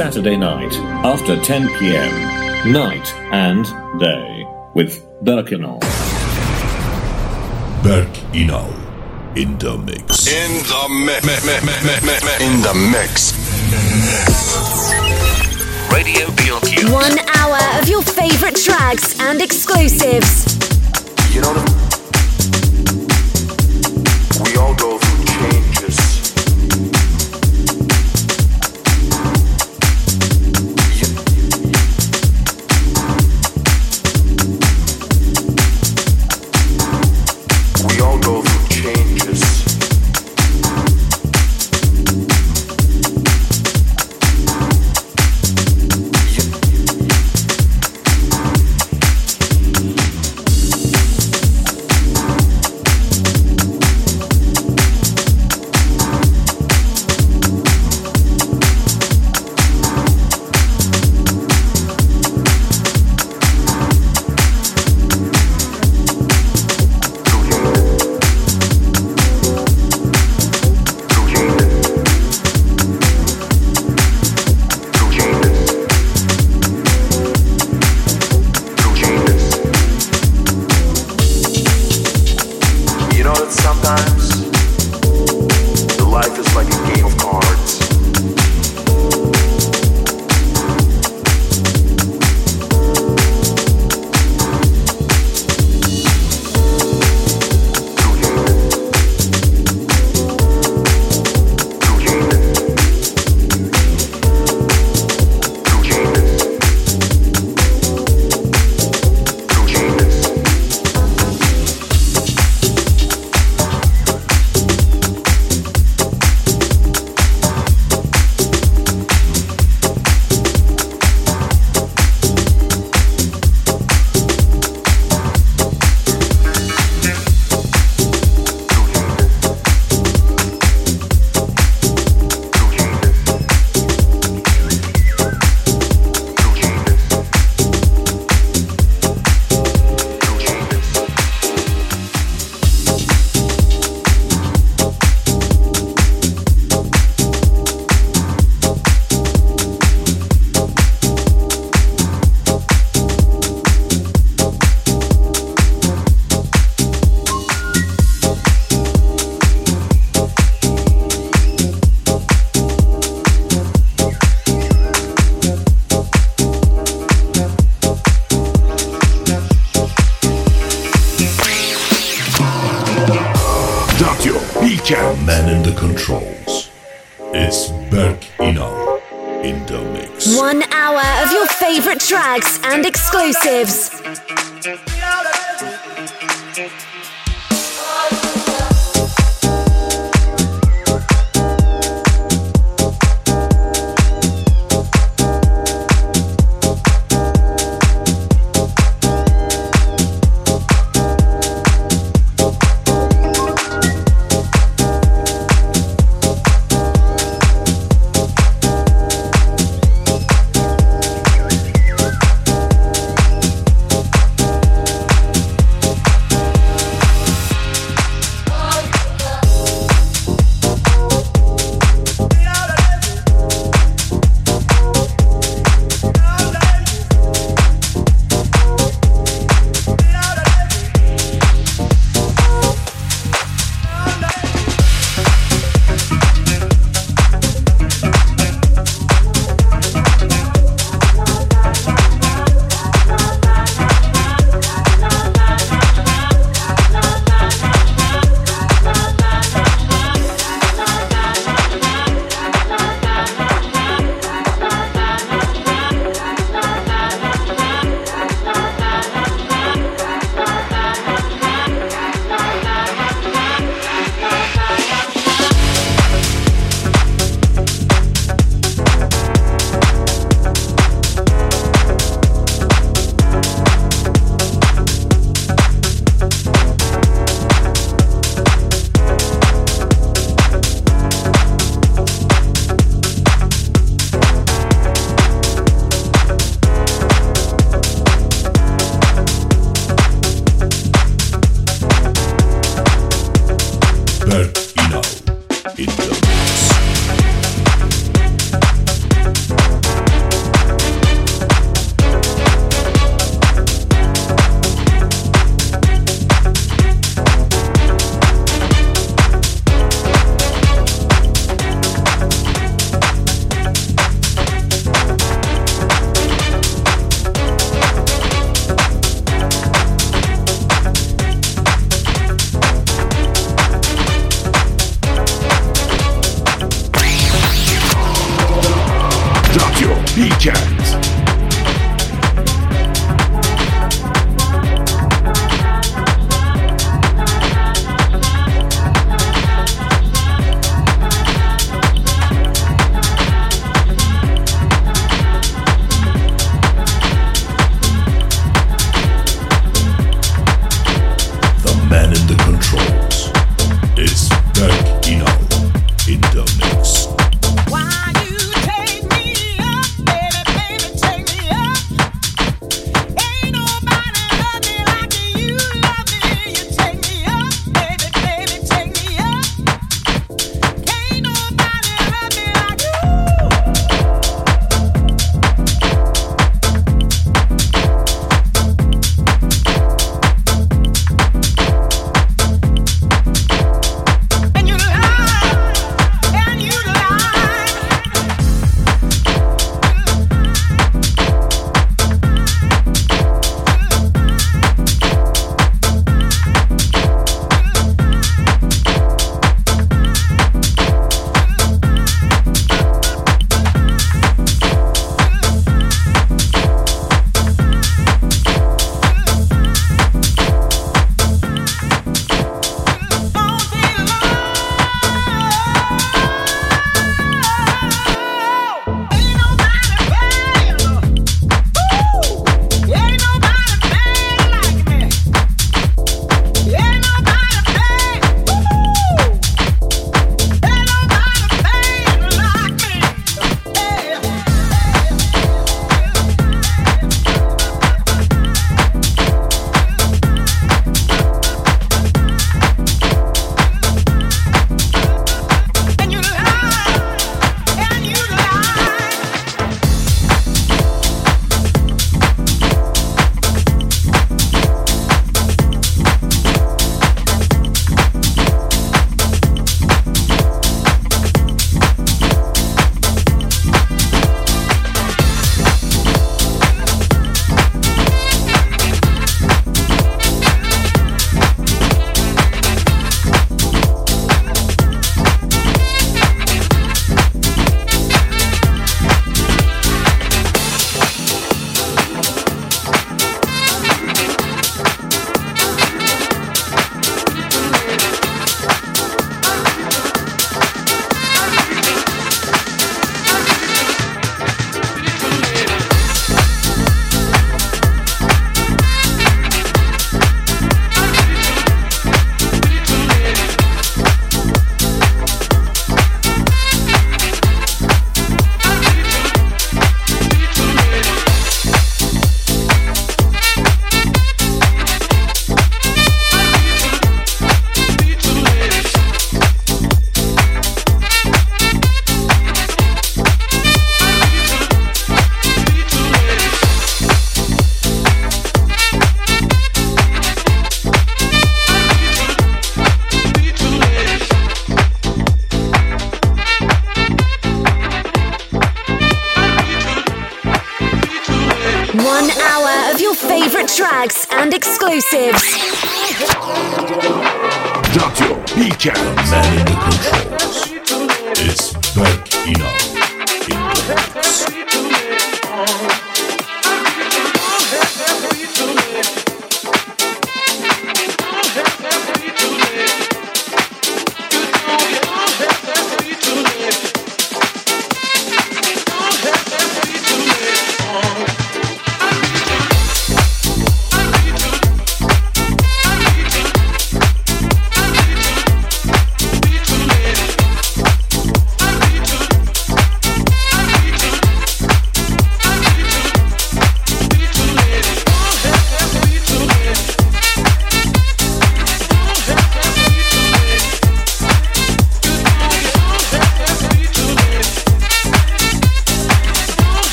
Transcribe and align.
Saturday 0.00 0.38
night 0.38 0.72
after 1.04 1.38
10 1.38 1.68
p.m. 1.78 2.72
Night 2.72 3.14
and 3.32 3.66
day 4.00 4.46
with 4.72 5.04
Berk 5.20 5.48
Inal. 5.48 5.78
Berk 7.82 8.08
Inal 8.32 8.72
in 9.36 9.58
the 9.58 9.76
mix. 9.76 10.26
In 10.26 10.62
the 10.64 10.88
mix. 11.04 11.36
In 12.40 12.62
the 12.62 12.72
mix. 12.90 13.34
Radio 15.92 16.28
BLQ. 16.28 16.90
One 16.90 17.18
hour 17.36 17.60
of 17.78 17.86
your 17.86 18.00
favorite 18.00 18.56
tracks 18.56 19.20
and 19.20 19.42
exclusives. 19.42 20.46
You 21.34 21.42
know, 21.42 21.52
the, 21.52 21.62
we 24.46 24.56
all 24.56 24.74
go 24.76 24.96
through 24.96 25.24
changes. 25.26 26.19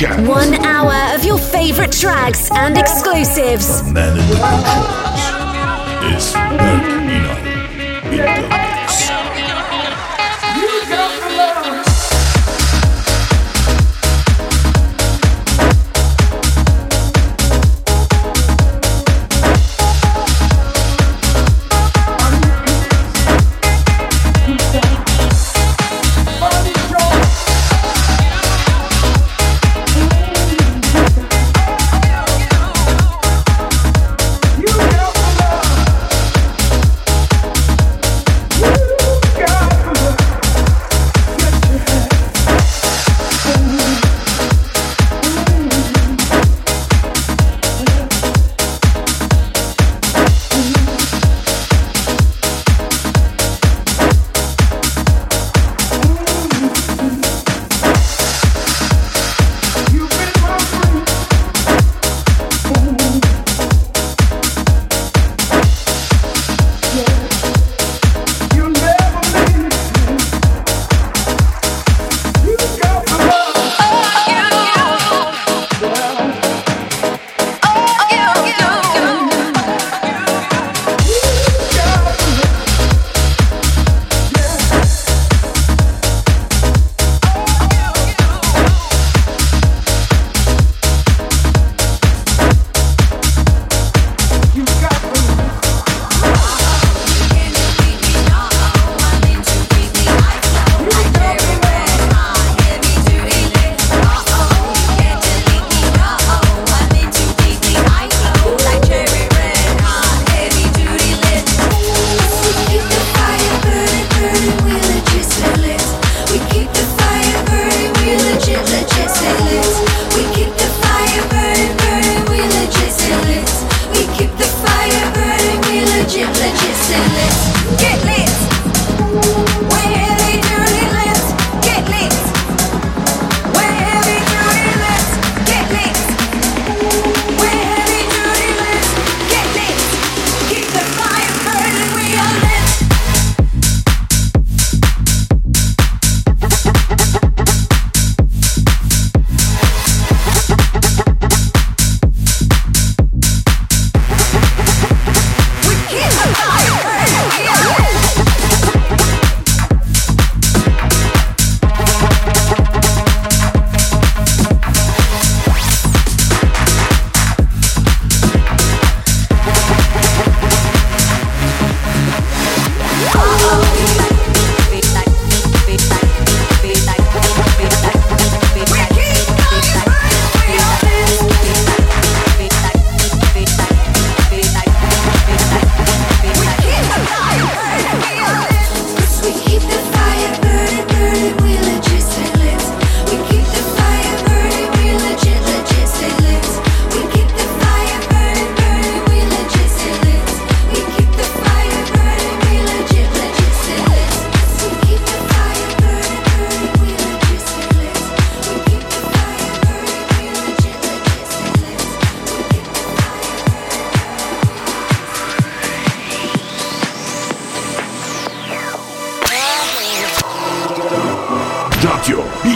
One 0.00 0.54
hour 0.64 1.14
of 1.14 1.22
your 1.22 1.36
favorite 1.38 1.92
tracks 1.92 2.50
and 2.50 2.78
exclusives. 2.78 3.82
Man 3.92 4.18
in 4.18 4.26
the 4.26 4.36
controls. 4.36 5.20
It's 6.14 7.01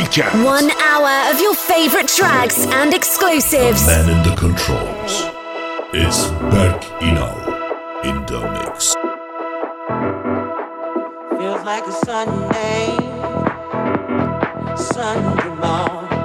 Radio 0.07 0.45
One 0.45 0.71
hour 0.71 1.33
of 1.33 1.41
your 1.41 1.55
favorite 1.55 2.07
tracks 2.07 2.65
and 2.67 2.95
exclusives. 2.95 3.87
The 3.87 3.93
Man 3.93 4.11
in 4.11 4.23
the 4.23 4.37
controls. 4.37 5.25
It's 5.93 6.29
Berk 6.53 6.81
Inal 7.01 7.37
in 8.05 8.25
the 8.27 8.41
mix. 8.53 8.95
Feels 11.39 11.65
like 11.65 11.87
a 11.87 11.93
Sunday, 12.05 12.97
Sunday 14.77 15.49
morning. 15.57 16.16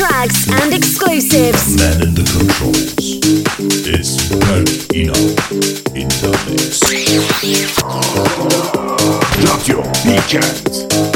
tracks 0.00 0.48
and 0.48 0.72
exclusives. 0.72 1.76
Man 1.76 2.00
in 2.00 2.14
the 2.14 2.24
controls. 2.24 3.20
It's 3.84 4.30
Berk 4.30 4.68
Inal 4.96 5.36
in 5.94 6.08
the 6.22 6.32
mix. 6.48 6.80
Drop 9.42 9.68
your 9.68 9.84
weekend. 10.06 11.09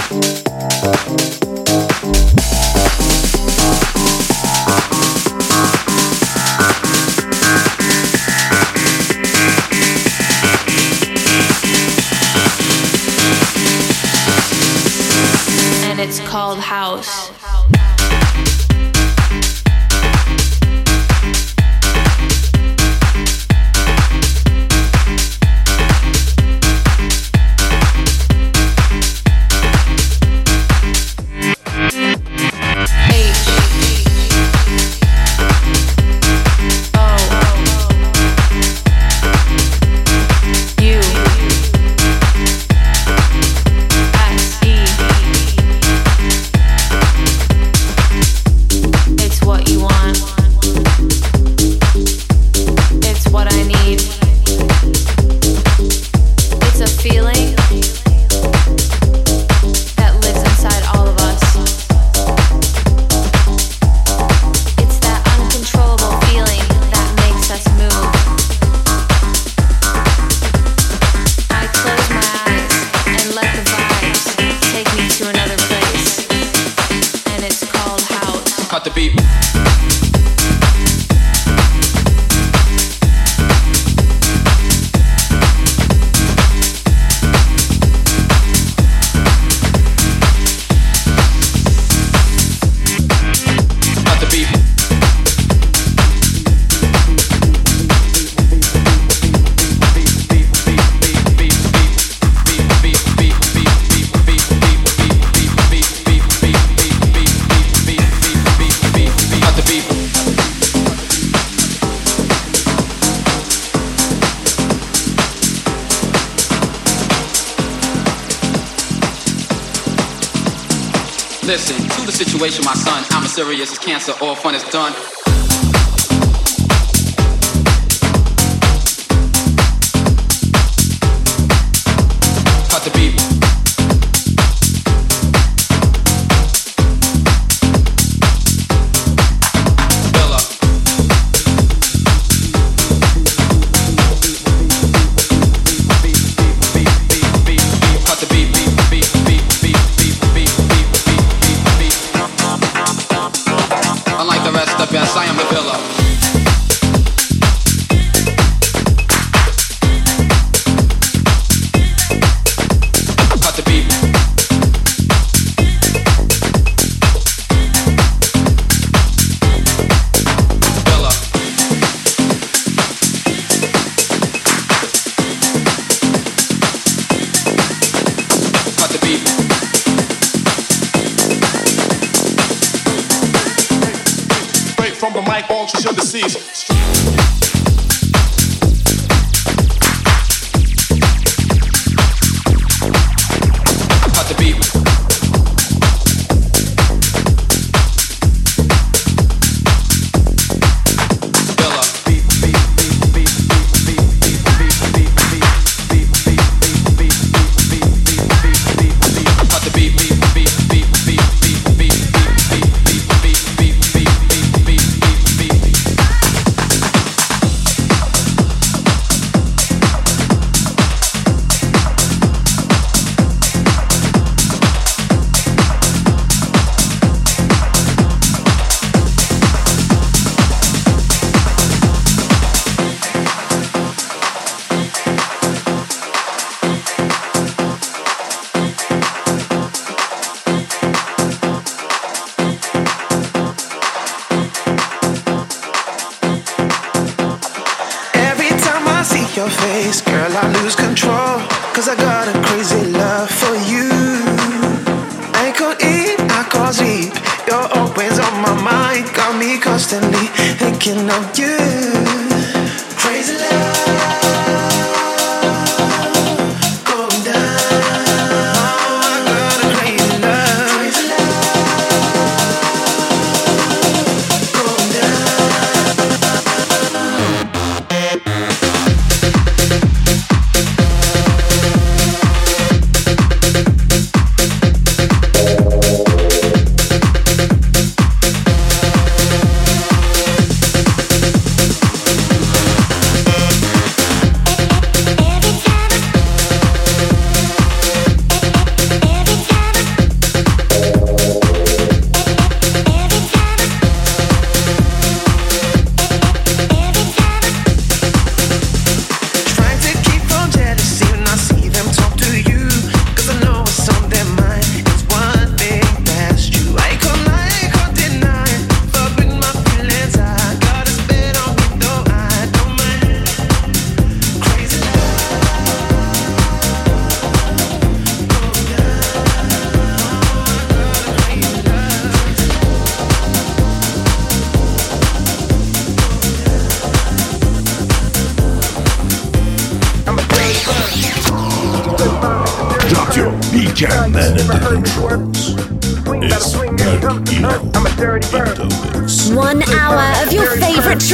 situation, 122.50 122.64
my 122.66 122.74
son. 122.74 123.02
I'm 123.12 123.24
as 123.24 123.33
serious 123.33 123.72
as 123.72 123.78
cancer, 123.78 124.12
all 124.20 124.35
fun 124.35 124.54
is 124.54 124.64
done. 124.64 125.23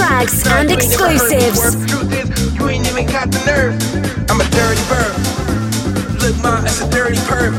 Tracks 0.01 0.47
and 0.47 0.71
exclusives. 0.71 1.77
You 2.57 2.69
ain't 2.69 2.89
even 2.89 3.05
got 3.05 3.29
the 3.29 3.41
nerve. 3.45 3.77
I'm 4.33 4.41
a 4.41 4.49
dirty 4.57 4.81
bird. 4.89 5.13
Look, 6.25 6.37
it's 6.65 6.81
a 6.81 6.89
dirty 6.89 7.21
perv. 7.29 7.53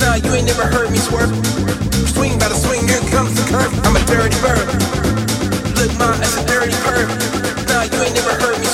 Nah, 0.00 0.20
you 0.20 0.30
ain't 0.36 0.44
never 0.44 0.66
heard 0.68 0.90
me 0.90 0.98
swerve. 0.98 1.32
Swing 2.12 2.36
by 2.38 2.48
the 2.52 2.58
swing, 2.60 2.84
here 2.84 3.00
comes 3.08 3.32
the 3.32 3.44
curve. 3.48 3.72
I'm 3.88 3.96
a 3.96 4.04
dirty 4.04 4.36
bird. 4.44 4.68
Look, 5.80 5.92
it's 6.20 6.36
a 6.36 6.44
dirty 6.44 6.76
perv. 6.84 7.08
Nah, 7.72 7.88
you 7.88 7.98
ain't 8.04 8.14
never 8.20 8.34
heard 8.36 8.58
me 8.60 8.67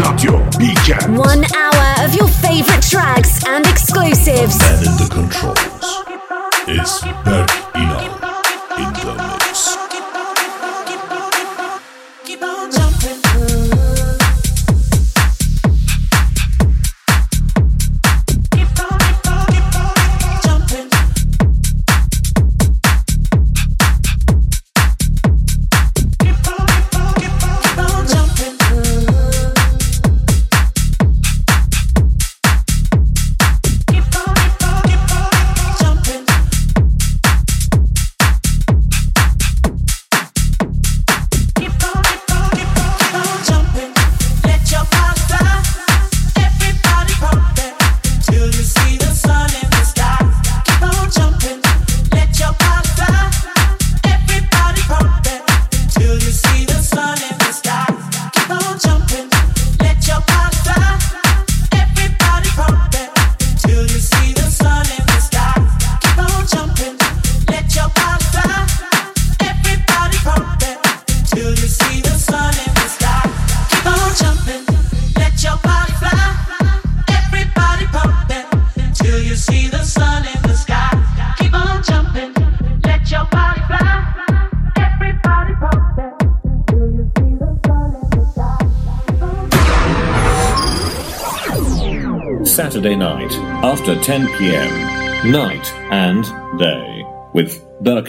Radyo 0.00 0.40
Bilkent. 0.58 1.18
One 1.18 1.44
hour 1.54 2.04
of 2.04 2.14
your 2.14 2.28
favorite 2.28 2.82
tracks 2.82 3.44
and 3.46 3.66
exclusives. 3.66 4.56
And 4.62 4.86
in 4.86 4.96
the 4.96 5.08
controls 5.12 6.04
It's 6.66 7.02
Berk 7.24 7.50
Inal. 7.74 7.99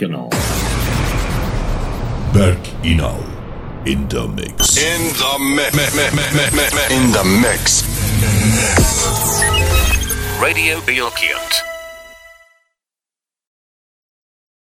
With 0.02 0.10
Berk 0.10 0.18
Inal. 0.18 0.30
Berk 2.34 2.64
Inal 2.82 3.22
in 3.86 4.08
the 4.08 4.28
mix. 4.28 4.78
In 4.78 5.14
the 5.14 5.38
mix. 5.56 5.96
In 6.90 7.12
the 7.12 7.24
mix. 7.42 7.84
Radio 10.42 10.80
Bilkent. 10.82 11.71